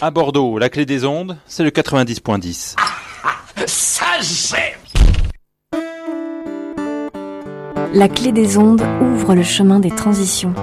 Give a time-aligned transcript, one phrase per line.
[0.00, 2.76] À Bordeaux, la clé des ondes, c'est le 90.10.
[3.66, 4.76] Ça c'est
[7.92, 10.54] La clé des ondes ouvre le chemin des transitions.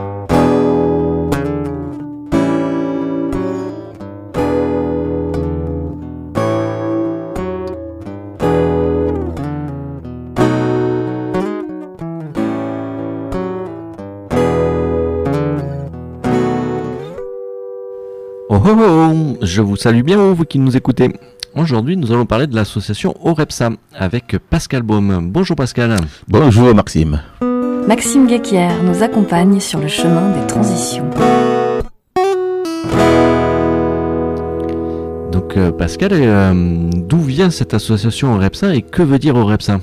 [19.66, 21.11] Vous salue bien vous qui nous écoutez.
[21.55, 25.29] Aujourd'hui, nous allons parler de l'association OREPSA avec Pascal Baume.
[25.32, 25.97] Bonjour Pascal.
[26.28, 27.21] Bonjour Maxime.
[27.88, 31.10] Maxime Guéquière nous accompagne sur le chemin des transitions.
[35.31, 39.81] Donc euh, Pascal, euh, d'où vient cette association OREPSA et que veut dire OREPSA?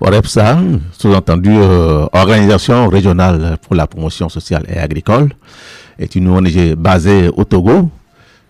[0.00, 0.58] OREPSA,
[0.98, 5.30] sous-entendu euh, Organisation régionale pour la promotion sociale et agricole,
[5.98, 7.90] est une ONG basée au Togo,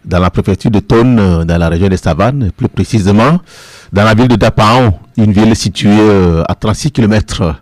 [0.05, 3.41] dans la préfecture de Tone, euh, dans la région des Savanes, plus précisément
[3.93, 7.55] dans la ville de Dapaon, une ville située euh, à 36 km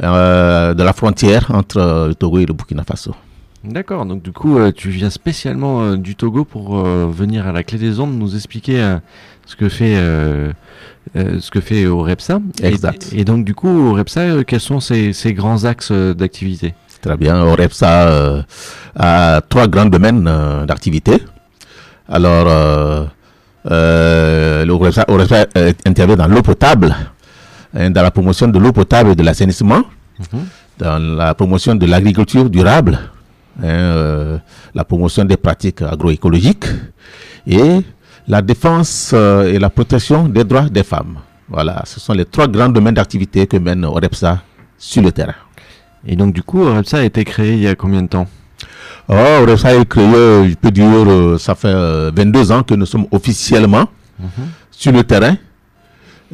[0.00, 3.14] de la frontière entre euh, le Togo et le Burkina Faso.
[3.64, 7.52] D'accord, donc du coup, euh, tu viens spécialement euh, du Togo pour euh, venir à
[7.52, 8.98] la clé des ondes nous expliquer euh,
[9.46, 10.52] ce que fait euh,
[11.16, 12.40] euh, ce que fait OREPSA.
[12.62, 13.08] Et- Exact.
[13.12, 16.74] Et, donc du coup, OREPSA, euh, quels sont ses, ses grands axes euh, d'activité?
[17.02, 17.40] Très bien.
[17.42, 18.42] OREPSA euh,
[18.96, 21.22] a trois grands domaines euh, d'activité.
[22.08, 23.04] Alors, euh,
[23.70, 25.06] euh, le OREPSA,
[25.56, 26.94] euh, intervient dans l'eau potable,
[27.74, 29.82] hein, dans la promotion de l'eau potable et de l'assainissement,
[30.18, 30.40] Mhm.
[30.78, 32.98] dans la promotion de l'agriculture durable,
[33.60, 34.38] hein, euh,
[34.74, 36.66] la promotion des pratiques agroécologiques
[37.46, 37.80] et
[38.28, 41.18] la défense et la protection des droits des femmes.
[41.48, 44.40] Voilà, ce sont les trois grands domaines d'activité que mène OREPSA
[44.78, 45.34] sur le terrain.
[46.06, 48.26] Et donc du coup, OREPSA a été créé il y a combien de temps?
[49.08, 52.74] Oh, Orepsa est créé, euh, je peux dire, euh, ça fait euh, 22 ans que
[52.74, 53.88] nous sommes officiellement
[54.70, 55.36] sur le terrain.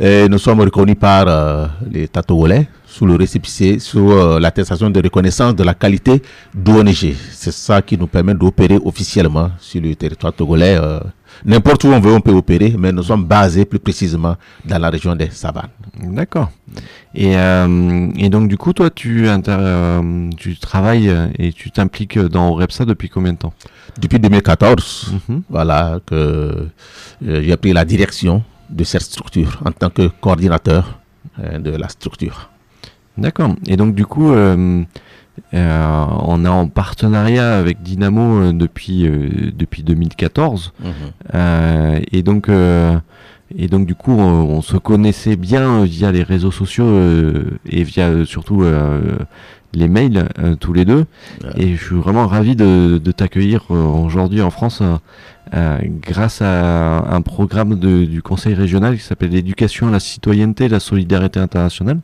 [0.00, 5.02] Et nous sommes reconnus par euh, l'État togolais sous le récépissé, sous euh, l'attestation de
[5.02, 6.22] reconnaissance de la qualité
[6.54, 7.14] d'ONG.
[7.32, 10.76] C'est ça qui nous permet d'opérer officiellement sur le territoire togolais.
[10.80, 10.98] euh,
[11.44, 14.90] N'importe où on veut, on peut opérer, mais nous sommes basés plus précisément dans la
[14.90, 15.68] région des savanes.
[16.00, 16.50] D'accord.
[17.14, 22.18] Et, euh, et donc du coup, toi, tu, euh, tu travailles euh, et tu t'impliques
[22.18, 23.52] dans OREPSA depuis combien de temps?
[24.00, 25.42] Depuis 2014, Mhm.
[25.50, 26.68] voilà que euh,
[27.20, 30.98] j'ai pris la direction de cette structure en tant que coordinateur
[31.38, 32.50] de la structure.
[33.18, 33.54] D'accord.
[33.66, 34.32] Et donc du coup,
[35.54, 40.72] euh, on est en partenariat avec Dynamo euh, depuis euh, depuis 2014.
[41.34, 46.50] Euh, et donc et donc du coup, on, on se connaissait bien via les réseaux
[46.50, 46.86] sociaux
[47.68, 48.64] et via surtout
[49.74, 51.06] les mails euh, tous les deux.
[51.56, 54.96] Et je suis vraiment ravi de, de t'accueillir euh, aujourd'hui en France euh,
[55.54, 60.64] euh, grâce à un programme de- du Conseil régional qui s'appelle l'éducation à la citoyenneté
[60.64, 61.98] et la solidarité internationale.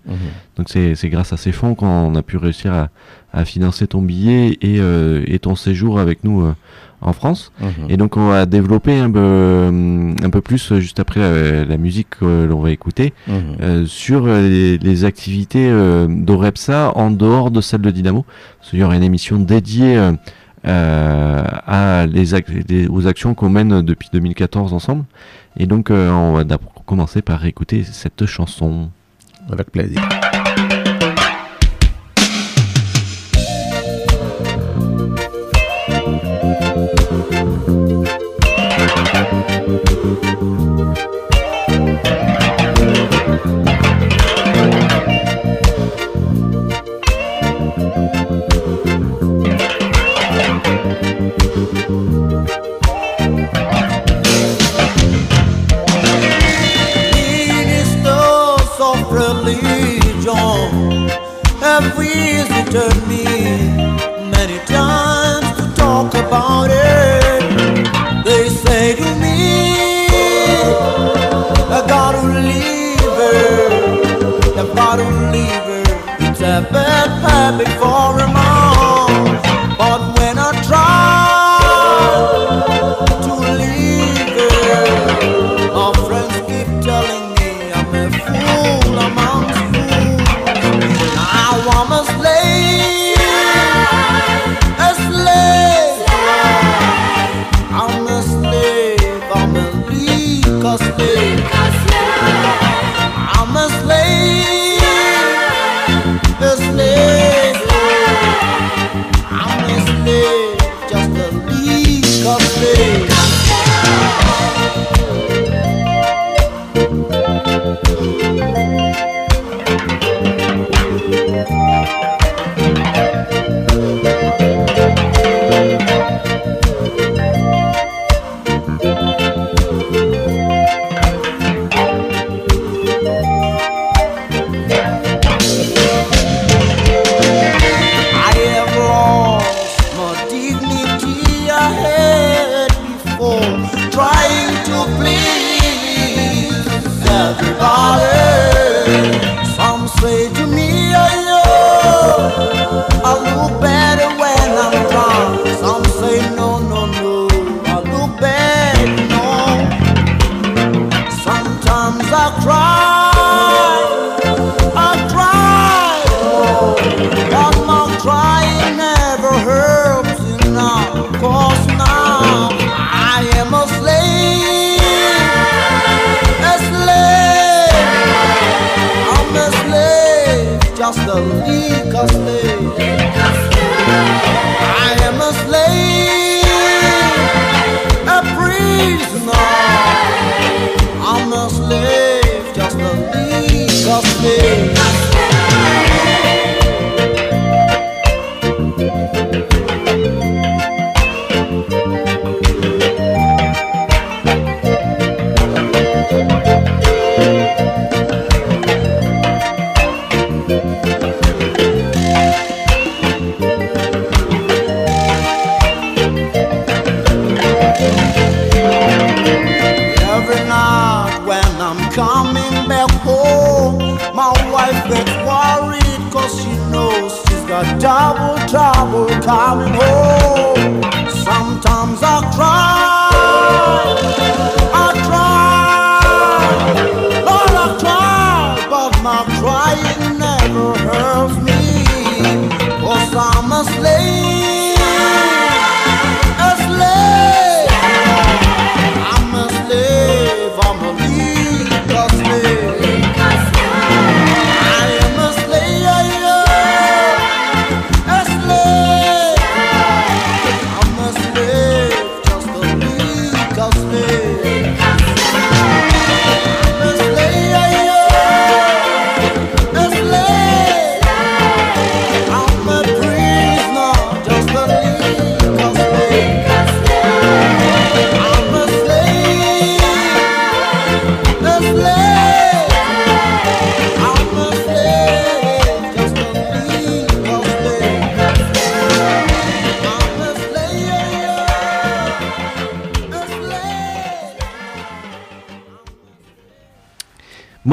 [0.57, 2.89] Donc c'est c'est grâce à ces fonds qu'on a pu réussir à,
[3.33, 6.53] à financer ton billet et, euh, et ton séjour avec nous euh,
[7.01, 7.53] en France.
[7.89, 11.65] Et donc on va développer un peu, euh, un peu plus euh, juste après euh,
[11.65, 13.13] la musique que l'on va écouter
[13.61, 18.25] euh, sur les, les activités euh, d'Orepsa en dehors de celle de Dynamo.
[18.59, 19.97] Parce qu'il y aura une émission dédiée
[20.65, 25.05] à les, ac- les- aux actions qu'on mène depuis 2014 ensemble.
[25.57, 26.45] Et donc on va
[26.87, 28.89] commencer par écouter cette chanson.
[29.51, 30.03] Avec plaisir.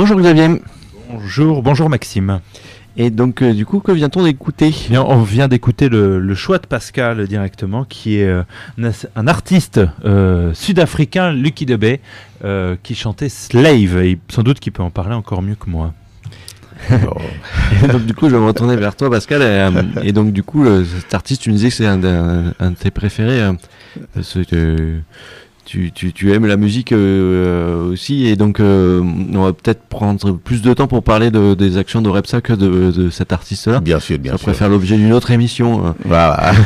[0.07, 0.62] Bonjour Xavier.
[1.10, 2.40] Bonjour, bonjour Maxime.
[2.96, 4.72] Et donc, euh, du coup, que vient-on d'écouter?
[4.88, 8.44] Bien, on vient d'écouter le, le choix de Pascal directement, qui est euh,
[9.16, 11.66] un, artiste euh, sud-africain, Lucky
[12.44, 13.98] euh, qui chantait Slave.
[14.06, 15.96] Et sans doute qu'il peut en parler encore mieux que moi.
[16.92, 19.42] Et donc, du coup, je vais me retourner vers toi, Pascal.
[19.42, 22.75] Et, et donc, du coup, le- cet artiste, tu me disais que c'est un, de
[22.80, 23.42] tes préférés.
[24.46, 25.00] que
[25.65, 28.27] tu, tu, tu aimes la musique euh, aussi.
[28.27, 29.01] Et donc, euh,
[29.34, 32.53] on va peut-être prendre plus de temps pour parler de, des actions de Repsa que
[32.53, 33.79] de, de cet artiste-là.
[33.81, 34.45] Bien sûr, bien Ça sûr.
[34.45, 35.88] pourrait faire l'objet d'une autre émission.
[35.88, 35.89] euh.
[36.05, 36.51] Voilà.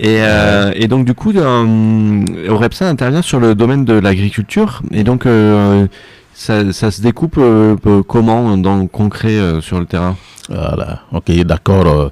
[0.00, 4.82] Et, euh, et donc du coup, euh, Orepsa intervient sur le domaine de l'agriculture.
[4.90, 5.86] Et donc, euh,
[6.34, 10.16] ça, ça se découpe euh, euh, comment dans le concret euh, sur le terrain?
[10.48, 11.86] Voilà, ok, d'accord.
[11.86, 12.08] Euh,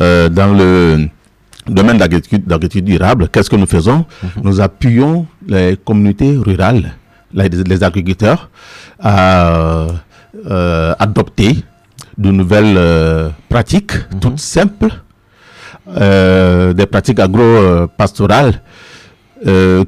[0.00, 1.08] euh, dans le
[1.66, 4.04] domaine d'agriculture durable, qu'est-ce que nous faisons?
[4.42, 6.94] Nous appuyons les communautés rurales,
[7.32, 8.50] les, les agriculteurs,
[9.00, 9.86] à
[10.50, 11.56] euh, adopter
[12.18, 14.88] de nouvelles euh, pratiques toutes simples,
[15.96, 18.60] euh, des pratiques agro-pastorales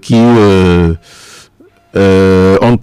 [0.03, 0.97] qui ont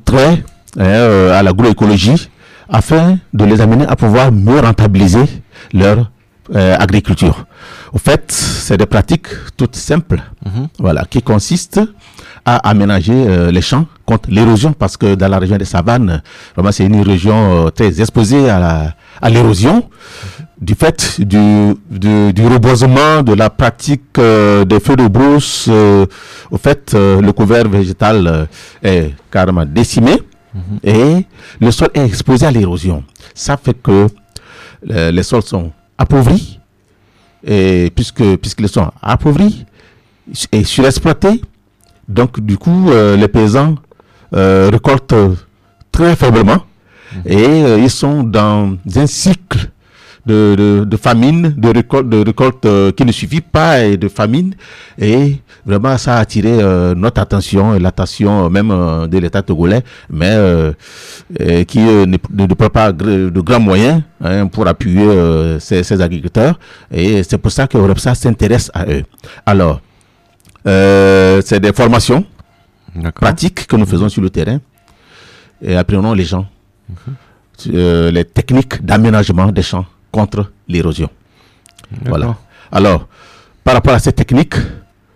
[0.06, 0.44] trait
[0.80, 2.30] hein, à l'agroécologie
[2.68, 5.26] afin de les amener à pouvoir mieux rentabiliser
[5.74, 6.10] leur
[6.56, 7.46] euh, agriculture.
[7.94, 10.68] Au fait, c'est des pratiques toutes simples, Mhm.
[10.80, 11.82] voilà, qui consistent
[12.46, 16.22] à aménager euh, les champs contre l'érosion, parce que dans la région des savanes,
[16.56, 18.94] vraiment, c'est une région euh, très exposée à
[19.30, 19.90] l'érosion
[20.60, 25.70] du fait du, du, du reboisement, de la pratique des feux de brousse,
[26.52, 28.48] au fait, le couvert végétal
[28.82, 30.22] est carrément décimé
[30.84, 31.26] et
[31.60, 33.04] le sol est exposé à l'érosion.
[33.34, 34.08] Ça fait que
[34.86, 36.60] les sols sont appauvris
[37.46, 39.66] et puisque, puisqu'ils sont appauvris
[40.52, 41.42] et surexploités,
[42.08, 43.76] donc du coup, euh, les paysans
[44.34, 45.38] euh, récoltent
[45.92, 46.64] très faiblement
[47.26, 49.70] et euh, ils sont dans un cycle
[50.26, 54.08] de, de, de famine, de récolte, de récolte euh, qui ne suffit pas et de
[54.08, 54.56] famine.
[54.98, 59.42] Et vraiment, ça a attiré euh, notre attention et l'attention euh, même euh, de l'État
[59.42, 60.34] togolais, mais
[61.68, 65.06] qui ne, ne déploie pas de grands moyens hein, pour appuyer
[65.60, 66.60] ces, ces agriculteurs.
[66.92, 69.04] Et c'est pour ça que Repsa s'intéresse à eux.
[69.46, 69.82] Alors,
[70.66, 72.26] c'est des formations
[73.16, 74.60] pratiques que nous faisons sur le terrain
[75.62, 76.46] et apprenons les gens
[77.68, 81.10] euh, les techniques d'aménagement des champs contre l'érosion.
[82.06, 82.38] Voilà.
[82.72, 83.08] Alors,
[83.64, 84.56] par rapport à ces techniques,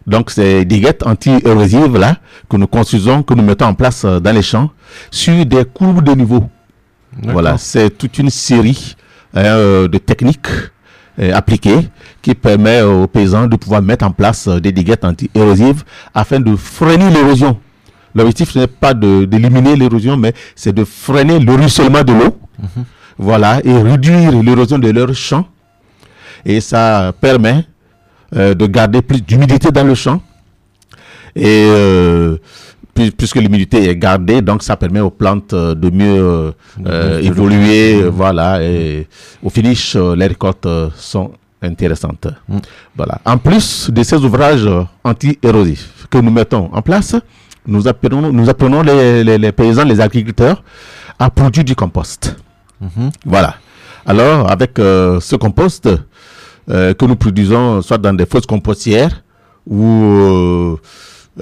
[0.08, 2.18] donc c'est des guettes anti-érosives là
[2.50, 4.70] que nous construisons, que nous mettons en place euh, dans les champs
[5.12, 6.50] sur des courbes de niveau.
[7.24, 8.96] Voilà, c'est toute une série
[9.34, 10.48] hein, euh, de techniques
[11.20, 11.90] euh, appliquées
[12.22, 17.10] qui permet aux paysans de pouvoir mettre en place des diguettes anti-érosives afin de freiner
[17.10, 17.60] l'érosion.
[18.16, 22.38] L'objectif ce n'est pas d'éliminer l'érosion, mais c'est de freiner le ruissellement de l'eau.
[23.18, 25.48] Voilà, et réduire l'érosion de leurs champs.
[26.46, 27.66] Et ça permet
[28.36, 30.22] euh, de garder plus d'humidité dans le champ.
[31.36, 32.38] Et euh,
[32.94, 36.54] puis- puisque l'humidité est gardée, donc ça permet aux plantes euh, de mieux
[36.86, 38.04] euh, évoluer.
[38.10, 39.08] Voilà, et
[39.44, 41.32] au finish, les récoltes sont
[41.62, 42.28] intéressantes.
[42.48, 42.58] Mm.
[42.96, 43.20] Voilà.
[43.26, 44.70] En plus de ces ouvrages
[45.04, 47.16] anti-érosifs que nous mettons en place,
[47.66, 50.64] nous apprenons, nous apprenons les, les- les paysans, les agriculteurs
[51.20, 52.36] à produire du compost.
[52.82, 53.12] Mhm.
[53.26, 53.56] Voilà.
[54.06, 55.90] Alors, avec euh, ce compost
[56.70, 59.24] euh, que nous produisons soit dans des fosses compostières
[59.66, 60.78] ou,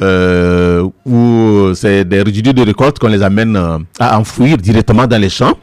[0.01, 3.55] euh, ou c'est des résidus de récolte qu'on les amène
[3.99, 5.53] à enfouir directement dans les champs.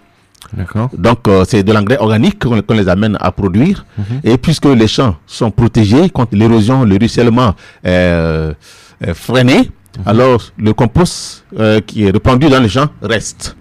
[0.53, 0.91] D'accord.
[0.97, 3.87] Donc, euh, c'est de l'engrais organique qu'on les amène à produire.
[4.23, 8.53] Et puisque les champs sont protégés contre l'érosion, le ruissellement est, euh,
[9.15, 9.71] freiné,
[10.07, 13.57] alors le compost euh, qui est répandu dans les champs reste.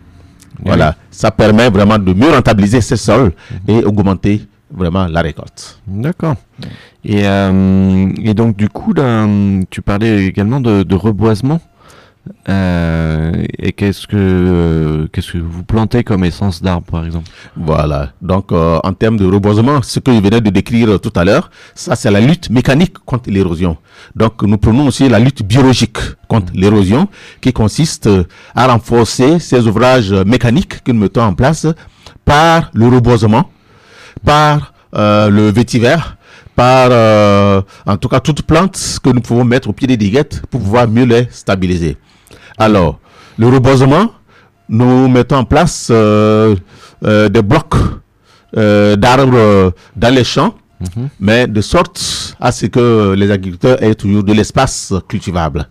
[0.63, 3.32] Voilà, ça permet vraiment de mieux rentabiliser ces sols
[3.68, 5.80] et augmenter vraiment la récolte.
[5.88, 6.36] D'accord.
[7.03, 9.27] Et, euh, et donc du coup, là,
[9.70, 11.60] tu parlais également de, de reboisement.
[12.50, 17.30] Euh, et qu'est-ce que euh, qu'est-ce que vous plantez comme essence d'arbre, par exemple?
[17.56, 18.12] Voilà.
[18.22, 21.50] Donc, euh, en termes de reboisement, ce que je venais de décrire tout à l'heure,
[21.74, 23.78] ça, c'est la lutte mécanique contre l'érosion.
[24.16, 25.98] Donc, nous prenons aussi la lutte biologique
[26.28, 27.08] contre l'érosion,
[27.42, 28.10] qui consiste
[28.56, 31.68] à renforcer ces ouvrages mécaniques que nous mettons en place
[32.24, 33.50] par le reboisement,
[34.24, 35.98] par le vétiver,
[36.56, 40.62] par, en tout cas, toute plante que nous pouvons mettre au pied des diguettes pour
[40.62, 41.98] pouvoir mieux les stabiliser.
[42.62, 43.00] Alors,
[43.39, 44.12] le reboisement,
[44.70, 46.56] nous mettons en place euh,
[47.03, 47.74] euh, des blocs
[48.56, 50.53] euh, d'arbres dans les champs,
[51.20, 55.68] mais de sorte à ce que les agriculteurs aient toujours de l'espace cultivable.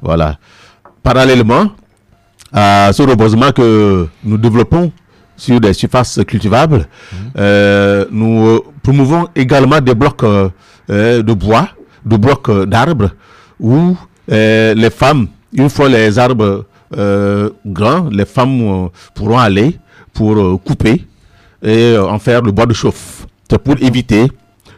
[0.00, 0.38] Voilà.
[1.02, 1.72] Parallèlement
[2.52, 4.92] à ce reboisement que nous développons
[5.36, 6.86] sur des surfaces cultivables,
[7.36, 10.24] euh, nous promouvons également des blocs
[10.88, 11.70] de bois,
[12.06, 13.10] de blocs d'arbres,
[13.58, 13.96] où
[14.28, 19.76] les femmes, une fois les arbres euh, grands, les femmes euh, pourront aller
[20.12, 21.04] pour euh, couper
[21.62, 23.26] et en faire le bois de chauffe.
[23.50, 24.30] C'est pour éviter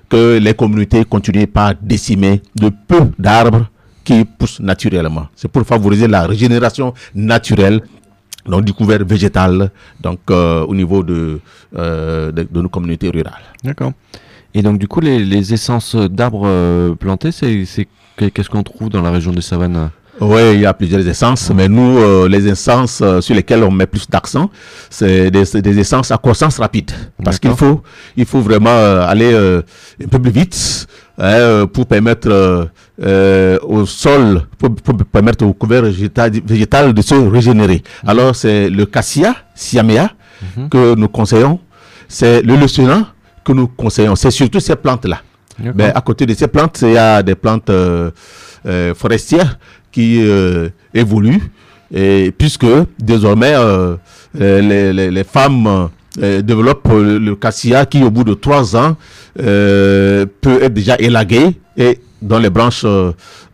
[0.08, 3.66] que les communautés continuent par décimer de peu d'arbres
[4.04, 5.28] qui poussent naturellement.
[5.36, 7.80] C'est pour favoriser la régénération naturelle
[8.46, 11.40] donc du couvert végétal donc euh, au niveau de,
[11.76, 13.42] euh, de, de nos communautés rurales.
[13.62, 13.92] D'accord.
[14.54, 17.86] Et donc du coup, les, les essences d'arbres plantés, c'est-
[18.16, 19.90] qu'est-ce qu'on trouve dans la région des savanes?
[20.20, 23.70] Oui, il y a plusieurs essences, mais nous, euh, les essences euh, sur lesquelles on
[23.70, 24.50] met plus d'accent,
[24.90, 26.90] c'est des, essences à croissance rapide.
[27.24, 27.82] Parce qu'il faut,
[28.16, 30.86] il faut vraiment euh, aller un peu plus vite
[31.18, 32.68] hein, pour permettre
[33.02, 37.82] euh, au sol, pour, pour permettre au couvert végétal, végétal de se régénérer.
[38.06, 40.10] Alors, c'est le cassia, siamea,
[40.70, 41.60] que nous conseillons.
[42.08, 44.16] C'est le lecena que nous conseillons.
[44.16, 45.22] C'est surtout ces plantes-là.
[45.74, 48.10] Mais à côté de ces plantes, il y a des plantes euh,
[48.66, 49.58] euh, forestières
[49.92, 51.42] qui euh, évoluent.
[51.92, 52.66] Et puisque
[52.98, 53.96] désormais, euh,
[54.40, 58.96] euh, les, les- les femmes développent le cassia qui, au bout de trois ans,
[59.36, 62.84] peut être déjà élagué et dont les branches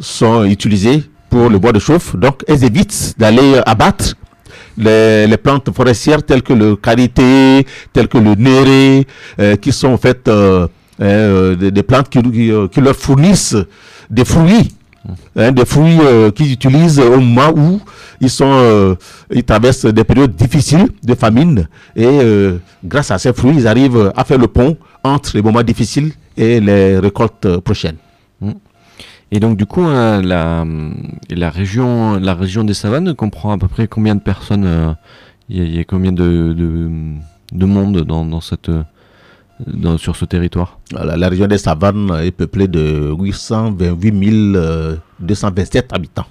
[0.01, 2.17] sont utilisées pour le bois de chauffe.
[2.17, 4.15] Donc, elles évitent d'aller abattre
[4.79, 9.07] les, les plantes forestières telles que le karité, telles que le néré,
[9.39, 10.67] euh, qui sont en fait euh,
[11.01, 13.57] euh, des, des plantes qui, qui, qui leur fournissent
[14.11, 14.73] des fruits.
[15.37, 17.81] Hein, des fruits euh, qu'ils utilisent au moment où
[18.21, 18.95] ils sont euh,
[19.33, 24.13] ils traversent des périodes difficiles de famine et euh, grâce à ces fruits ils arrivent
[24.17, 27.97] à faire le pont entre les moments difficiles et les récoltes prochaines.
[29.33, 30.65] Et donc du coup, euh, la,
[31.31, 34.95] la région, la région des savanes comprend à peu près combien de personnes
[35.49, 36.89] Il y, a- combien de, de,
[37.53, 38.71] de monde dans, dans cette,
[39.67, 45.93] dans, sur ce territoire Voilà, la région des savanes est peuplée de 828 euh, 227
[45.93, 46.27] habitants.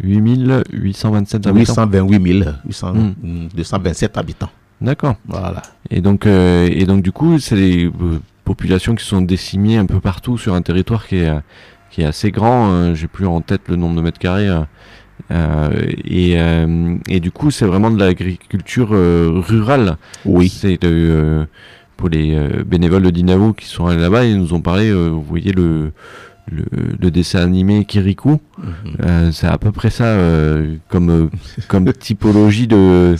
[0.00, 1.74] 8827 habitants.
[1.84, 3.12] 828 000, 800, Hmm.
[3.22, 4.50] mm, 227 habitants.
[4.80, 5.14] D'accord.
[5.26, 5.62] Voilà.
[5.90, 9.86] Et donc, euh, et donc du coup, c'est des euh, populations qui sont décimées un
[9.86, 11.38] peu partout sur un territoire qui est, euh,
[11.90, 12.70] qui est assez grand.
[12.70, 14.48] euh, J'ai plus en tête le nombre de mètres carrés.
[14.48, 14.60] euh,
[15.30, 15.70] euh,
[16.04, 19.96] et, euh, et du coup, c'est vraiment de l'agriculture euh, rurale.
[20.24, 20.48] Oui.
[20.48, 21.44] C'est de, euh,
[21.96, 24.90] pour les euh, bénévoles de Dinavo qui sont allés là-bas, ils nous ont parlé.
[24.90, 25.92] euh, vous voyez le
[26.52, 26.64] le,
[27.00, 28.38] le dessin animé Kirikou,
[29.02, 31.26] euh, c'est à peu près ça euh, comme euh,
[31.68, 33.14] comme typologie de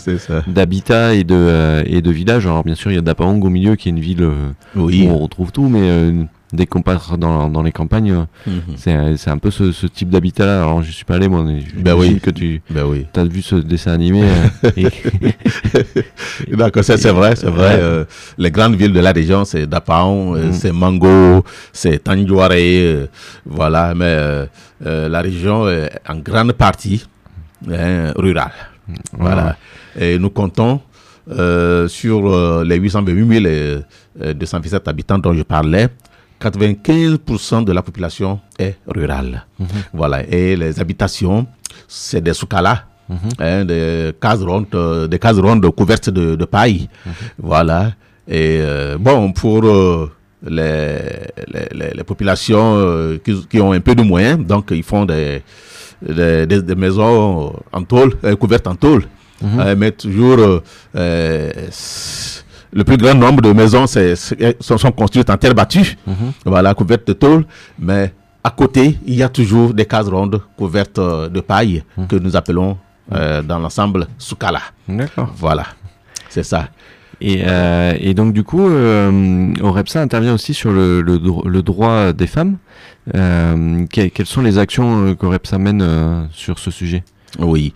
[0.47, 2.45] d'habitat et de et de village.
[2.45, 4.29] Alors bien sûr, il y a Dapahong au milieu qui est une ville
[4.75, 5.07] Oui.
[5.07, 6.11] où on retrouve tout, mais
[6.53, 8.75] dès qu'on passe dans, dans les campagnes, Mhm.
[9.17, 10.61] c'est un peu ce, ce type d'habitat.
[10.63, 12.19] Alors je suis pas allé moi, mais Ben oui.
[12.19, 13.05] que tu Ben oui.
[13.15, 14.23] as vu ce dessin animé.
[14.23, 17.77] euh, et- D'accord, ça, c'est vrai, c'est vrai.
[17.79, 18.05] euh,
[18.37, 20.53] les grandes villes de la région, c'est Dapaon, euh, Mm.
[20.53, 23.07] c'est Mango, c'est Tanjouare, euh,
[23.45, 23.93] voilà.
[23.95, 24.45] Mais euh,
[25.09, 27.05] la région est en grande partie
[27.69, 28.51] hein, rurale.
[29.17, 29.57] Voilà.
[29.99, 30.81] Et nous comptons
[31.87, 33.77] sur les 828 000 et,
[34.21, 35.87] euh, 227 habitants dont je parlais.
[36.49, 39.45] 95% de la population est rurale.
[39.93, 40.23] Voilà.
[40.29, 41.45] Et les habitations,
[41.87, 42.83] c'est des soukala,
[43.39, 46.87] hein, des cases rondes, euh, des cases rondes couvertes de, de paille.
[47.37, 47.91] Voilà.
[48.27, 50.11] Et euh, bon, pour euh,
[50.43, 50.97] les,
[51.53, 55.05] les, les- les populations euh, qui, qui ont un peu de moyens, donc ils font
[55.05, 55.41] des,
[56.01, 59.03] des, maisons en tôle, couvertes en tôle.
[59.41, 59.75] Mhm.
[59.77, 60.61] Mais toujours,
[62.75, 66.15] le plus grand nombre de maisons sont, sont construites en terre battue, Mhm.
[66.45, 67.45] voilà, couvertes de tôle,
[67.79, 68.13] mais
[68.43, 72.07] à côté, il y a toujours des cases rondes couvertes euh, de paille Mhm.
[72.07, 72.77] que nous appelons
[73.13, 74.61] euh, dans l'ensemble soukala.
[74.89, 75.31] D'accord.
[75.37, 75.65] Voilà,
[76.29, 76.69] c'est ça.
[77.21, 81.61] Et, euh, et donc du coup, euh, Orepsa intervient aussi sur le, le, dro- le
[81.61, 82.57] droit des femmes.
[83.15, 87.03] Euh, que- quelles sont les actions qu'Orepsa mène sur ce sujet?
[87.39, 87.73] Oui.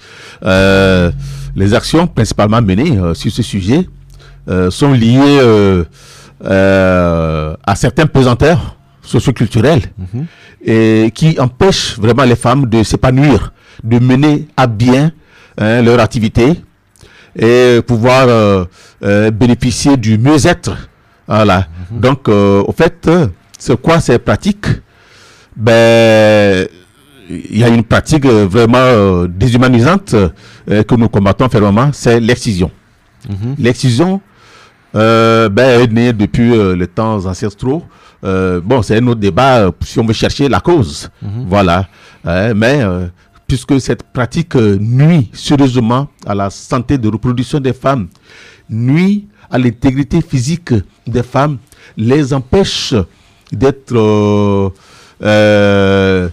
[1.56, 3.88] Les actions principalement menées sur ce sujet
[4.70, 5.84] sont liées euh,
[6.46, 10.26] euh, à certains pesanteurs socioculturels Mhm.
[10.66, 13.52] et qui empêchent vraiment les femmes de s'épanouir,
[13.84, 15.12] de mener à bien
[15.58, 16.54] hein, leur activité
[17.36, 18.66] et pouvoir euh,
[19.04, 20.72] euh, bénéficier du mieux-être.
[21.28, 21.68] Voilà.
[21.92, 24.66] Donc, euh, au fait, euh, c'est quoi ces pratiques?
[25.56, 26.68] Ben,
[27.30, 32.20] il y a une pratique euh, vraiment euh, déshumanisante euh, que nous combattons fermement, c'est
[32.20, 32.72] l'excision.
[33.30, 33.56] Mhm.
[33.60, 34.22] L'excision
[34.96, 37.84] euh, ben, est née depuis euh, les temps ancestraux.
[38.24, 41.10] Euh, bon, c'est un autre débat euh, si on veut chercher la cause.
[41.22, 41.46] Mhm.
[41.48, 41.88] Voilà.
[42.26, 43.08] Hein, mais euh,
[43.48, 48.08] puisque cette pratique euh, nuit sérieusement à la santé de reproduction des femmes,
[48.70, 50.74] nuit à l'intégrité physique
[51.08, 51.58] des femmes,
[51.98, 52.94] les empêche
[53.52, 54.70] d'être euh,
[55.24, 56.30] euh,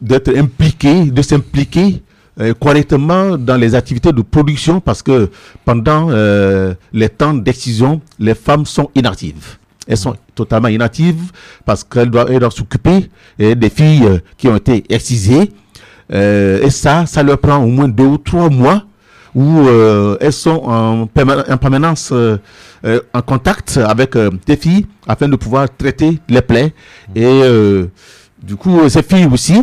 [0.00, 2.13] d'être impliqués, de s'impliquer euh,
[2.60, 5.30] correctement dans les activités de production parce que
[5.64, 9.56] pendant euh, les temps d'excision, les femmes sont inactives.
[9.86, 11.30] Elles sont totalement inactives
[11.64, 15.52] parce qu'elles doivent, doivent s'occuper euh, des filles euh, qui ont été excisées.
[16.12, 18.84] Euh, et ça, ça leur prend au moins deux ou trois mois
[19.34, 22.36] où euh, elles sont en, perma- en permanence euh,
[22.84, 26.72] euh, en contact avec euh, des filles afin de pouvoir traiter les plaies.
[27.14, 27.86] Et euh,
[28.42, 29.62] du coup, euh, ces filles aussi,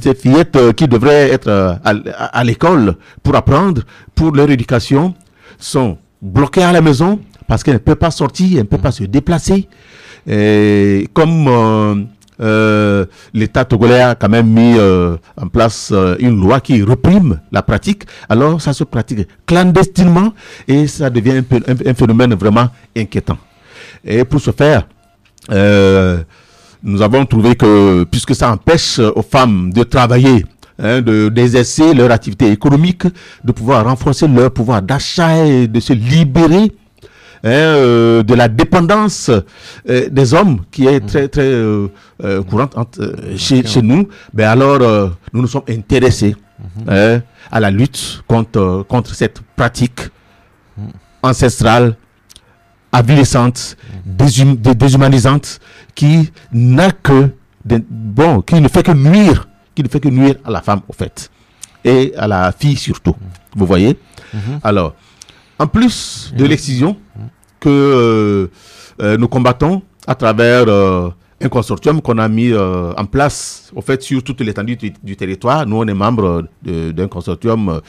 [0.00, 3.82] ces fillettes euh, qui devraient être euh, à, l'école pour apprendre,
[4.14, 5.14] pour leur éducation,
[5.58, 8.92] sont bloquées à la maison parce qu'elles ne peuvent pas sortir, elles ne peuvent pas
[8.92, 9.68] se déplacer.
[10.26, 12.06] Et comme
[12.40, 14.76] euh, l'État togolais a quand même mis
[15.36, 20.32] en place une loi qui réprime la pratique, alors ça se pratique clandestinement
[20.66, 23.36] et ça devient un, un- phénomène vraiment inquiétant.
[24.02, 24.86] Et pour ce faire,
[26.84, 30.44] nous avons trouvé que puisque ça empêche euh, aux femmes de travailler,
[30.78, 33.04] hein, de d'exercer leur activité économique,
[33.42, 36.72] de pouvoir renforcer leur pouvoir d'achat et de se libérer
[37.42, 39.30] hein, euh, de la dépendance
[39.88, 41.88] euh, des hommes qui est très très euh,
[42.22, 44.78] euh, courante entre, euh, chez, chez nous, ben alors
[45.32, 46.36] nous nous sommes intéressés
[46.86, 50.00] hein, à la lutte contre, contre cette pratique
[51.22, 51.96] ancestrale,
[52.94, 53.76] avilissante,
[54.06, 55.60] déshum- dé- déshumanisante,
[55.94, 57.30] qui n'a que
[57.90, 60.92] bon, qui ne fait que nuire, qui ne fait que nuire à la femme au
[60.92, 61.30] fait
[61.84, 63.16] et à la fille surtout.
[63.56, 63.98] Vous voyez?
[64.62, 64.94] Alors,
[65.58, 66.96] en plus de l'excision
[67.60, 68.46] que euh,
[69.02, 71.08] euh, nous combattons à travers euh,
[71.40, 75.66] un consortium qu'on a mis en place, au fait, sur toute l'étendue du, du territoire.
[75.66, 77.80] Nous, on est membre d'un consortium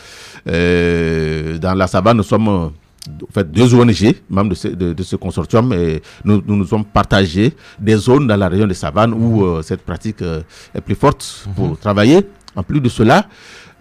[0.46, 2.18] dans la savane.
[2.18, 2.72] Nous sommes
[3.08, 6.66] en fait, deux ONG, membres de ce, de, de ce consortium, et nous, nous nous
[6.66, 10.42] sommes partagés des zones dans la région des savanes où euh, cette pratique euh,
[10.74, 12.26] est plus forte pour travailler.
[12.56, 13.28] En plus de cela,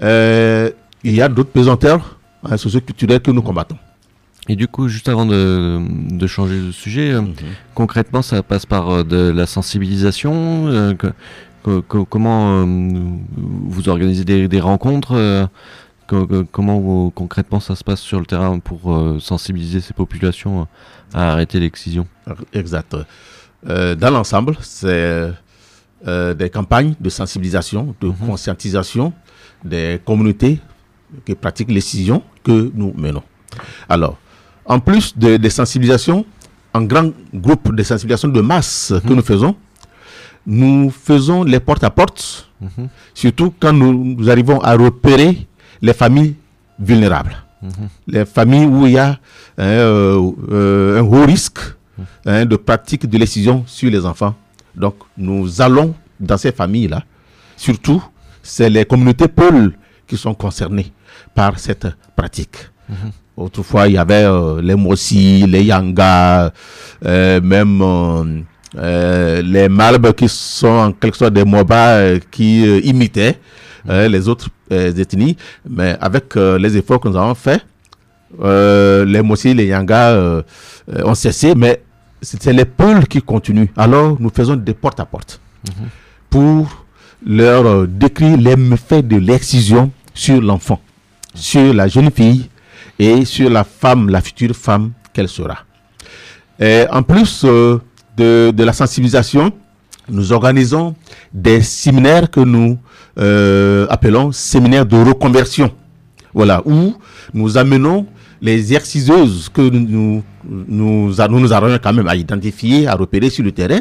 [0.02, 0.70] euh,
[1.02, 3.78] il y a d'autres pesanteurs hein, socioculturels que nous combattons.
[4.48, 7.22] Et du coup, juste avant de, de changer de sujet, euh,
[7.74, 10.94] concrètement, ça passe par de la sensibilisation.
[10.98, 11.12] que-
[11.64, 15.48] que- que- comment vous organisez des, des rencontres
[16.06, 20.64] Comment concrètement ça se passe sur le terrain pour euh, sensibiliser ces populations euh,
[21.18, 22.06] à arrêter l'excision?
[22.52, 22.96] Exact.
[23.66, 25.32] Euh, dans l'ensemble, c'est
[26.06, 29.12] euh, des campagnes de sensibilisation, de conscientisation
[29.64, 30.60] des communautés
[31.24, 33.22] qui pratiquent l'excision que nous menons.
[33.88, 34.18] Alors,
[34.66, 36.26] en plus de- des sensibilisations,
[36.74, 39.56] en grand groupe de sensibilisation de masse que nous faisons,
[40.46, 42.88] nous faisons les porte-à-porte, Mhm.
[43.14, 45.46] surtout quand nous, nous arrivons à repérer
[45.84, 46.34] les familles
[46.78, 47.36] vulnérables.
[48.06, 49.18] Les familles où il y a hein,
[49.58, 51.58] euh, euh, un haut risque
[52.26, 54.34] hein, de pratique de l'excision sur les enfants.
[54.74, 57.02] Donc, nous allons dans ces familles-là.
[57.56, 58.02] Surtout,
[58.42, 59.72] c'est les communautés pôles
[60.06, 60.90] qui sont concernées
[61.34, 62.56] par cette pratique.
[63.36, 66.52] Autrefois, il y avait euh, les Mossi, les Yanga,
[67.02, 68.44] même
[68.74, 73.38] les Malbes qui sont en quelque sorte des Moba euh, qui imitaient
[73.86, 75.36] les autres euh, ethnies.
[75.68, 77.64] Mais avec euh, les efforts que nous avons faits,
[78.42, 80.42] euh, les Mossi, les Yanga euh,
[80.92, 81.82] euh, ont cessé, mais
[82.22, 83.68] c'est les pôles qui continuent.
[83.76, 85.40] Alors, nous faisons des porte-à-porte
[86.30, 86.84] pour
[87.24, 90.80] leur euh, décrire les méfaits de l'excision sur l'enfant,
[91.34, 92.48] sur la jeune fille
[92.98, 95.58] et sur la femme, la future femme qu'elle sera.
[96.58, 97.78] Et en plus euh,
[98.16, 99.52] de, de la sensibilisation,
[100.08, 100.94] nous organisons
[101.32, 102.78] des séminaires que nous
[103.18, 105.70] euh, appelons séminaires de reconversion.
[106.32, 106.94] Voilà, où
[107.32, 108.06] nous amenons
[108.42, 111.48] les exerciceuses que nous, nous, nous, nous
[111.82, 113.80] quand même à identifier, à repérer sur le terrain.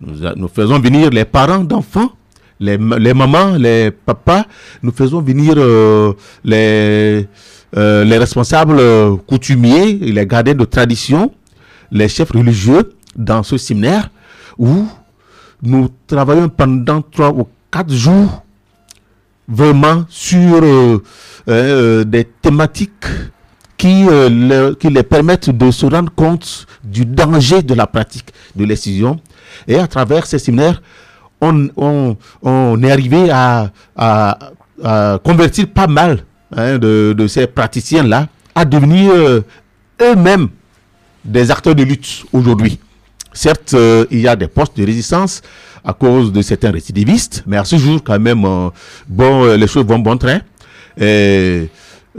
[0.00, 2.10] Nous, a- nous faisons venir les parents d'enfants,
[2.60, 4.44] les, les mamans, les papas.
[4.82, 6.12] Nous faisons venir euh,
[6.44, 7.26] les,
[7.76, 11.32] euh, les responsables euh, coutumiers, les gardiens de tradition,
[11.90, 14.08] les chefs religieux dans ce séminaire
[14.56, 14.86] où
[15.62, 18.41] nous travaillons pendant trois ou quatre jours
[19.48, 21.02] vraiment sur euh,
[21.48, 23.06] euh, des thématiques
[23.76, 29.18] qui, euh, les permettent de se rendre compte du danger de la pratique de l'excision.
[29.66, 30.80] Et à travers ces séminaires,
[31.40, 31.68] on,
[32.42, 33.70] on, est arrivé à,
[35.24, 36.24] convertir pas mal
[36.56, 39.40] hein, de, de ces praticiens-là à devenir euh,
[40.00, 40.48] eux-mêmes
[41.24, 42.78] des acteurs de lutte aujourd'hui.
[43.32, 45.42] Certes, euh, il y a des postes de résistance
[45.84, 48.68] à cause de certains récidivistes, mais à ce jour, quand même, euh,
[49.08, 50.40] bon, euh, les choses vont bon train.
[51.00, 51.68] Et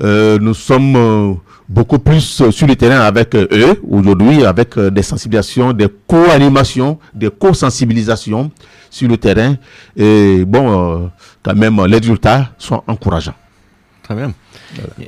[0.02, 1.34] euh, nous sommes euh,
[1.70, 5.88] beaucoup plus euh, sur le terrain avec euh, eux aujourd'hui, avec euh, des sensibilisations, des
[6.08, 8.52] co-animations, des co-sensibilisations
[8.90, 9.56] sur le terrain.
[9.96, 11.08] Et bon, euh,
[11.44, 13.36] quand même, les résultats sont encourageants.
[14.02, 14.34] Très bien.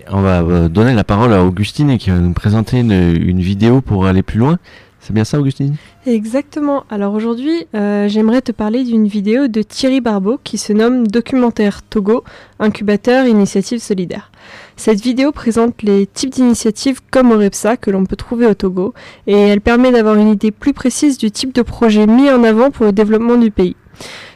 [0.10, 3.82] On va euh, donner la parole à Augustine qui va nous présenter une, une vidéo
[3.82, 4.60] pour aller plus loin.
[5.06, 5.76] C'est bien ça, Augustine?
[6.08, 6.84] Exactement.
[6.90, 11.84] Alors aujourd'hui, euh, j'aimerais te parler d'une vidéo de Thierry Barbeau qui se nomme Documentaire
[11.84, 12.24] Togo,
[12.58, 14.32] incubateur initiative solidaire.
[14.78, 18.96] Cette vidéo présente les types d'initiatives comme Orepsa que l'on peut trouver au Togo
[19.28, 22.72] et elle permet d'avoir une idée plus précise du type de projet mis en avant
[22.72, 23.76] pour le développement du pays.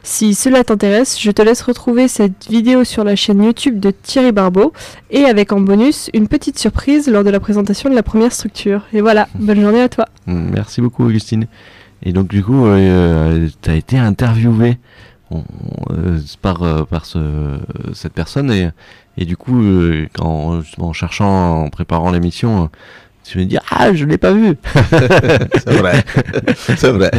[0.04, 4.32] Si cela t'intéresse, je te laisse retrouver cette vidéo sur la chaîne YouTube de Thierry
[4.32, 4.74] Barbeau
[5.12, 8.84] et avec en bonus une petite surprise lors de la présentation de la première structure.
[8.94, 10.06] Et voilà, bonne journée à toi.
[10.26, 11.48] Merci beaucoup, Augustine.
[12.04, 12.66] Et donc, du coup,
[13.62, 14.78] tu as été interviewé
[15.32, 15.44] on-
[15.92, 17.58] euh, par, euh, par ce,
[17.94, 18.50] cette personne.
[18.52, 18.70] Et,
[19.18, 22.68] et du coup, euh, quand, en cherchant, en préparant l'émission, euh,
[23.30, 24.56] tu me dis Ah, je l'ai pas vu
[25.54, 26.04] C'est vrai.
[26.56, 27.12] C'est vrai.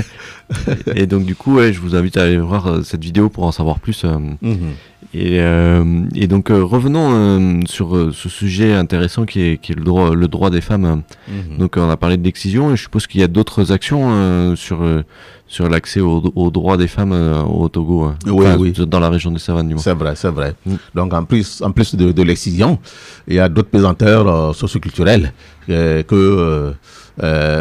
[0.96, 3.44] Et donc, du coup, ouais, je vous invite à aller voir euh, cette vidéo pour
[3.44, 4.05] en savoir plus.
[4.05, 4.73] euh, Mhm.
[5.12, 9.75] Et, euh, et donc euh, revenons euh, sur ce sujet intéressant qui est, qui est
[9.75, 11.03] le, droit, le droit des femmes.
[11.29, 11.59] Mhm.
[11.59, 14.55] Donc on a parlé de l'excision et je suppose qu'il y a d'autres actions euh,
[14.55, 14.79] sur,
[15.49, 18.05] sur l'accès aux au droits des femmes au Togo.
[18.05, 18.14] hein.
[18.27, 18.73] Oui, oui.
[18.87, 19.83] Dans la région des savanes du moins.
[19.83, 20.55] C'est vrai, c'est vrai.
[20.64, 20.75] Mm.
[20.94, 22.79] Donc en plus, en plus de, de l'excision,
[23.27, 25.33] il y a d'autres présenteurs euh, socioculturels
[25.66, 26.73] que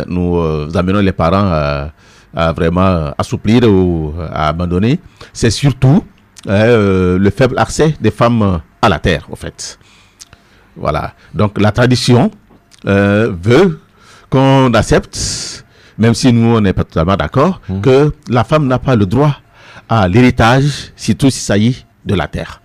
[0.08, 0.40] nous
[0.76, 1.92] amenons les parents à,
[2.36, 5.00] à vraiment assouplir ou à abandonner.
[5.34, 6.04] C'est surtout
[6.48, 9.78] euh, le faible accès des femmes euh, à la terre, au fait.
[10.76, 11.14] Voilà.
[11.34, 12.32] Donc la tradition
[12.86, 13.80] euh, veut
[14.30, 15.66] qu'on accepte,
[15.98, 17.82] même si nous on n'est pas totalement d'accord, Mm.
[17.82, 19.36] que la femme n'a pas le droit
[19.90, 22.62] à l'héritage, surtout si ça y est, de la terre.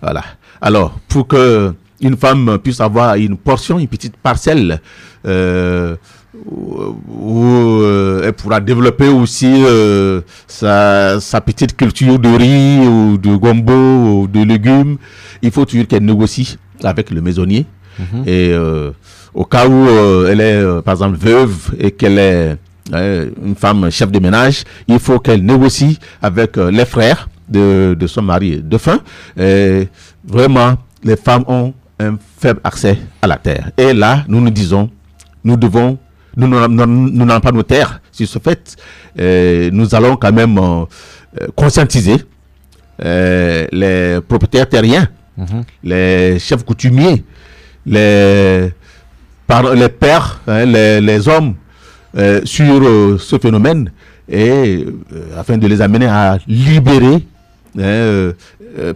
[0.00, 0.22] Voilà.
[0.60, 4.80] Alors, pour que une femme puisse avoir une portion, une petite parcelle,
[5.26, 5.96] euh,
[6.34, 13.36] où, euh, elle pourra développer aussi euh, sa, sa petite culture de riz ou de
[13.36, 13.72] gombo
[14.22, 14.96] ou de légumes,
[15.42, 17.66] il faut toujours qu'elle négocie avec le maisonnier.
[17.98, 18.22] Mhm.
[18.26, 18.90] Et euh,
[19.34, 22.56] au cas où euh, elle est, par exemple, veuve et qu'elle est
[22.92, 28.22] une femme chef de ménage, il faut qu'elle négocie avec les frères de, de son
[28.22, 29.00] mari défunt.
[29.38, 29.88] Et
[30.26, 33.70] vraiment, les femmes ont un faible accès à la terre.
[33.76, 34.90] Et là, nous nous disons,
[35.44, 35.98] nous devons,
[36.36, 38.00] nous n'avons nous, nous n'avons pas nos terres.
[38.10, 38.76] Sur ce fait,
[39.18, 40.84] euh, nous allons quand même euh,
[41.40, 42.16] euh, conscientiser
[43.04, 45.62] euh, les propriétaires terriens Mhm.
[45.82, 47.24] les chefs coutumiers,
[47.86, 48.68] les,
[49.46, 51.54] par, les pères, hein, les, les hommes
[52.18, 53.90] euh, sur ce phénomène
[54.28, 54.84] et
[55.38, 57.26] afin de les amener à libérer
[57.80, 58.32] hein,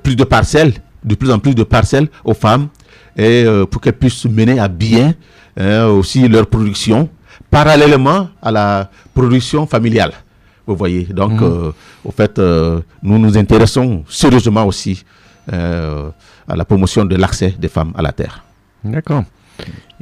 [0.03, 2.69] plus de parcelles, de plus en plus de parcelles aux femmes
[3.17, 5.15] et pour qu'elles puissent mener à bien
[5.57, 7.09] hein, aussi leur production
[7.51, 10.13] parallèlement à la production familiale.
[10.67, 11.43] Vous voyez, donc Mhm.
[11.43, 11.73] euh,
[12.05, 15.05] au fait, euh, nous nous intéressons sérieusement aussi
[15.53, 16.11] euh,
[16.49, 18.43] à la promotion de l'accès des femmes à la terre.
[18.83, 19.23] D'accord.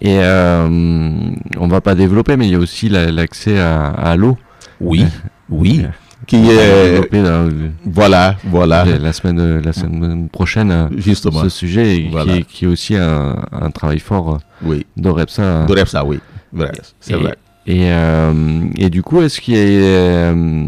[0.00, 4.36] Et on va pas développer, mais il y a aussi la- l'accès à, à l'eau.
[4.80, 5.04] Oui,
[5.50, 5.84] oui.
[6.26, 7.50] Qui est dans-
[7.84, 11.42] voilà, voilà, la, semaine, la semaine prochaine justement.
[11.42, 12.32] ce sujet Voilà.
[12.32, 15.66] qui, est, qui est aussi un, un travail fort Oui, d'Orepsa.
[15.66, 16.18] de ça, oui.
[16.54, 17.36] Vrai, c'est vrai.
[17.66, 20.66] Et, euh, et du coup, est-ce qu'il y a, euh,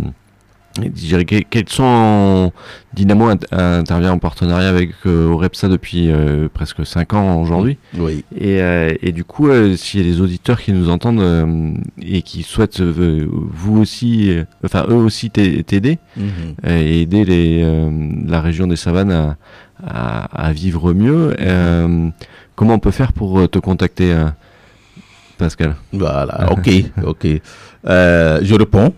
[1.50, 2.52] quels sont
[2.94, 7.78] Dynamo int- intervient en partenariat avec euh, Orepsa depuis euh, presque 5 ans aujourd'hui.
[7.96, 8.24] Oui.
[8.38, 12.42] Et, euh, et du coup, s'il y a des auditeurs qui nous entendent et qui
[12.42, 14.32] souhaitent vous aussi,
[14.64, 16.24] enfin eux aussi t'a- t'aider Mhm.
[16.66, 17.90] euh, et aider les,
[18.26, 19.36] la région des savanes à,
[19.86, 21.34] à, à vivre mieux,
[22.54, 24.14] comment on peut faire pour te contacter,
[25.38, 26.68] Pascal Voilà, ok,
[27.04, 27.26] ok.
[27.86, 28.92] Euh, je réponds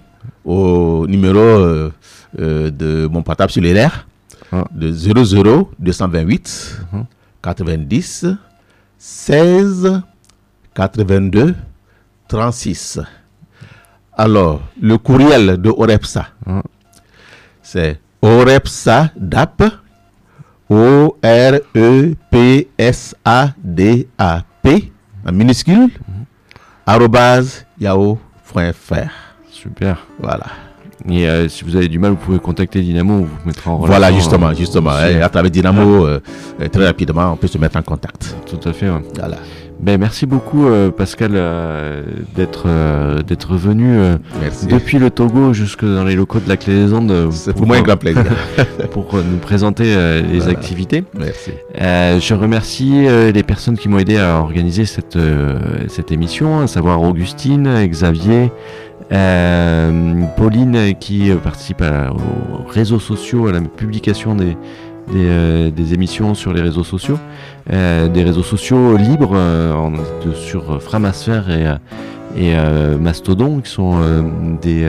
[0.45, 1.91] au numéro euh,
[2.39, 4.07] euh, de mon portable cellulaire
[4.51, 4.65] Ah.
[4.73, 7.05] de 00 228 Mhm.
[7.43, 8.27] 90
[8.99, 10.01] 16
[10.75, 11.55] 82
[12.29, 13.01] 36.
[14.17, 16.63] Alors, le courriel de Orepsa, Ah.
[17.63, 19.63] c'est Orepsa DAP,
[20.71, 21.09] E
[23.59, 24.93] O-R-E-P-S-A-D-A-P,
[25.27, 25.89] en minuscule,
[27.81, 29.11] yahoo.fr.
[29.51, 30.07] Super.
[30.21, 30.47] Voilà.
[31.09, 33.77] Et euh, si vous avez du mal, vous pouvez contacter Dynamo, on vous mettra en
[33.77, 33.99] relation.
[33.99, 34.91] Voilà, justement, euh, justement.
[34.91, 36.21] hein, à travers Dynamo, euh,
[36.61, 38.35] euh, très rapidement, on peut se mettre en contact.
[38.47, 38.89] Tout à fait.
[38.89, 39.03] ouais.
[39.19, 39.37] Voilà.
[39.81, 42.03] Ben, merci beaucoup, euh, Pascal, euh,
[42.35, 43.97] d'être euh, d'être venu
[44.69, 47.29] depuis le Togo jusque dans les locaux de la Clé des Andes.
[47.31, 48.25] C'est pour moi un grand plaisir.
[48.91, 50.51] pour nous présenter les Voilà.
[50.53, 51.05] activités.
[51.17, 51.53] Merci.
[51.79, 55.19] Je remercie les personnes qui m'ont aidé à organiser cette,
[55.89, 58.51] cette émission, à savoir Augustine, Xavier,
[60.37, 64.57] Pauline qui participe à- aux réseaux sociaux, à la publication des,
[65.13, 67.19] des, euh, des émissions sur les réseaux sociaux,
[67.73, 69.73] euh, des réseaux sociaux libres euh,
[70.35, 71.67] sur Framasphère et,
[72.37, 72.55] et
[72.99, 73.99] Mastodon qui sont
[74.61, 74.87] des,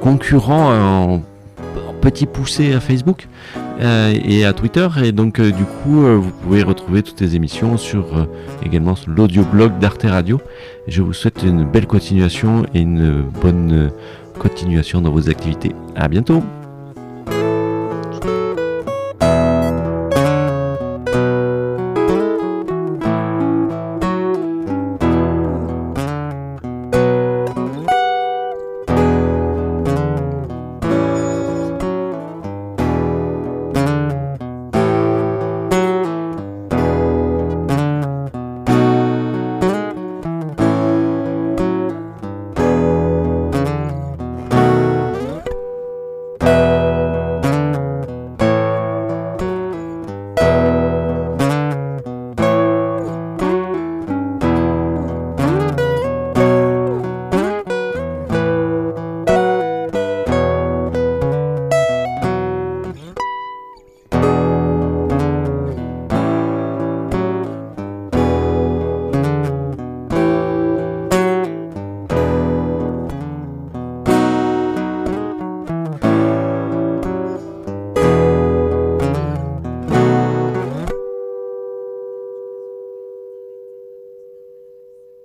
[0.00, 1.22] concurrents en, en
[2.00, 3.28] petit poussé à Facebook
[3.80, 4.86] et à Twitter.
[5.02, 8.28] Et donc, du coup, vous pouvez retrouver toutes les émissions sur
[8.64, 10.40] également sur l'audioblog d'Arte Radio.
[10.86, 13.90] Je vous souhaite une belle continuation et une bonne
[14.38, 15.72] continuation dans vos activités.
[15.96, 16.42] À bientôt!